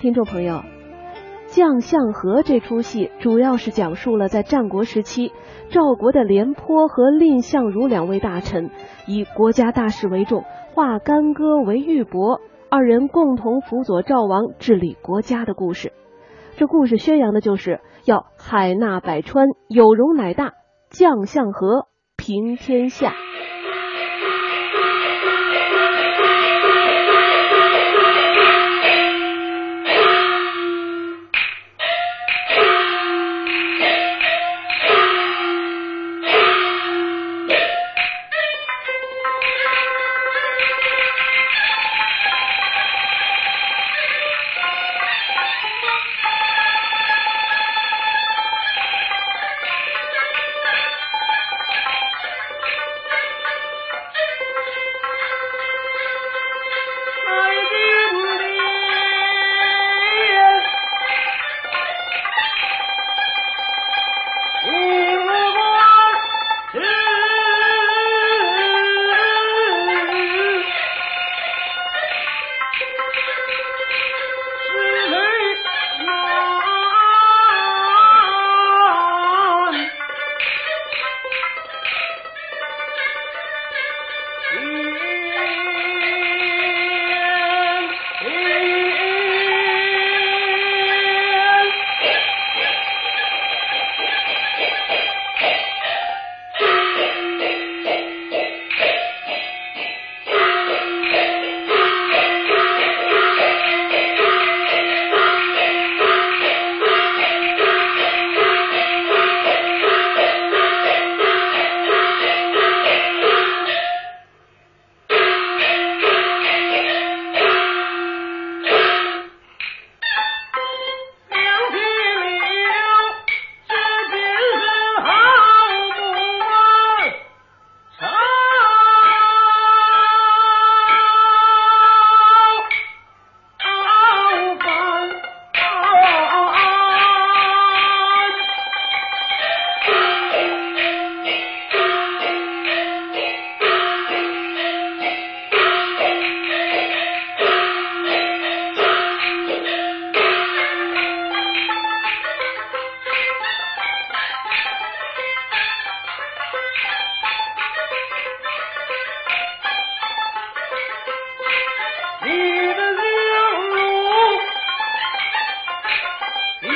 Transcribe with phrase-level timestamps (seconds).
[0.00, 0.54] 听众朋友，
[1.48, 5.32] 《将相和》这出戏主要是讲述了在战国时期，
[5.70, 8.70] 赵国的廉颇和蔺相如两位大臣
[9.08, 12.38] 以国家大事为重，化干戈为玉帛，
[12.70, 15.92] 二人共同辅佐赵王治理国家的故事。
[16.56, 20.52] 这故事宣扬的就是要海纳百川，有容乃大，
[20.90, 23.14] 将相和，平天下。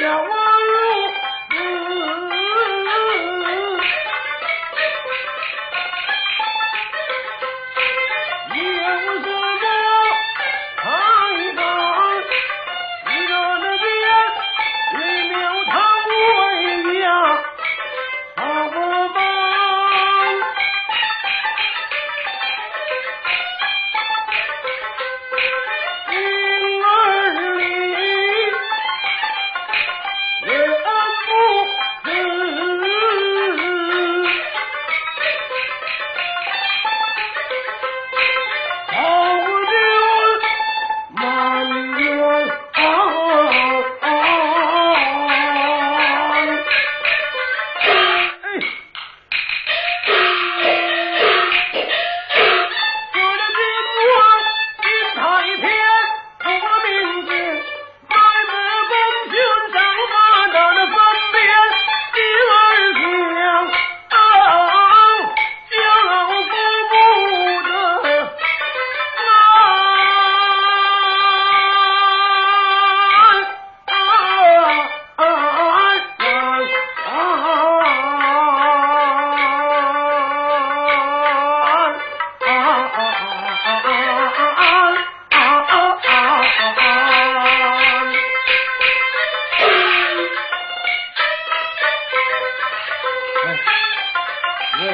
[0.02, 0.41] يوم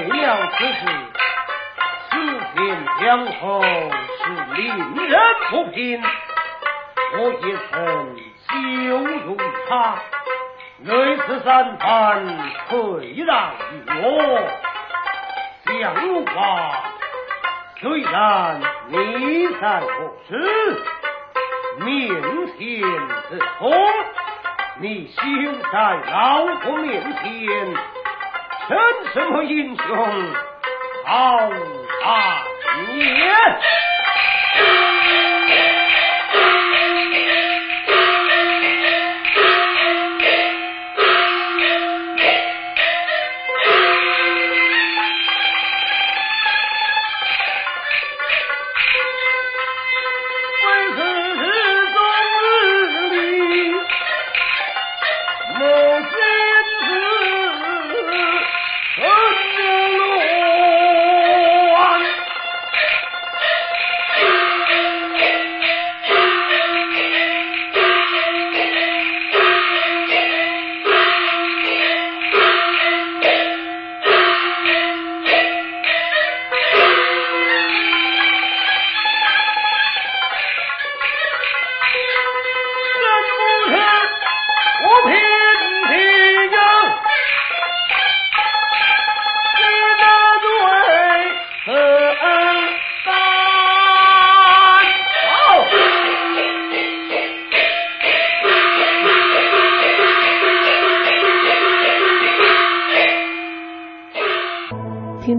[0.00, 0.80] 了此事，
[2.10, 2.14] 四
[2.54, 2.56] 平
[3.00, 4.22] 江后是
[4.54, 4.66] 令
[5.06, 6.02] 人不平。
[7.16, 7.76] 我也曾
[8.46, 8.48] 羞
[9.24, 9.36] 辱
[9.68, 9.96] 他，
[10.78, 11.86] 内次三番
[12.68, 13.72] 退让于
[14.02, 14.02] 我。
[15.64, 15.94] 讲
[16.34, 16.36] 话
[17.80, 19.88] 虽然你在我
[20.28, 20.30] 时
[21.78, 22.08] 面
[22.58, 22.58] 前
[23.28, 23.72] 之空，
[24.80, 25.20] 你休
[25.72, 25.76] 在
[26.10, 27.97] 老夫面前。
[28.68, 28.76] 称
[29.14, 30.06] 什么英雄？
[31.06, 31.38] 好
[32.02, 32.44] 汉
[32.94, 33.32] 也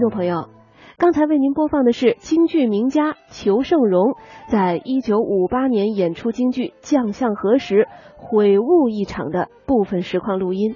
[0.00, 0.48] 听众朋友，
[0.96, 4.16] 刚才为您播放的是京剧名家裘盛戎
[4.48, 7.86] 在一九五八年演出京剧《将相和》时
[8.16, 10.74] 悔悟一场的部分实况录音。